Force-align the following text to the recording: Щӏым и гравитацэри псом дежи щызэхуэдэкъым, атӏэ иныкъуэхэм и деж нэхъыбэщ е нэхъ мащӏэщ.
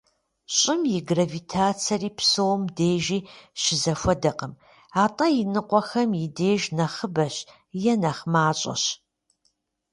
Щӏым 0.55 0.81
и 0.97 0.99
гравитацэри 1.07 2.09
псом 2.17 2.61
дежи 2.77 3.19
щызэхуэдэкъым, 3.61 4.53
атӏэ 5.03 5.27
иныкъуэхэм 5.41 6.09
и 6.23 6.25
деж 6.37 6.61
нэхъыбэщ 6.77 7.35
е 7.91 7.93
нэхъ 8.01 8.25
мащӏэщ. 8.31 8.83